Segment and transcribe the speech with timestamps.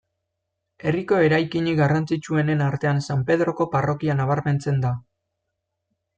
[0.87, 4.95] Herriko eraikinik garrantzitsuenen artean San Pedroko parrokia nabarmentzen da.